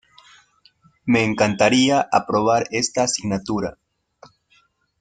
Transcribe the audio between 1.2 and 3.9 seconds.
encantaría aprobar esta asignatura.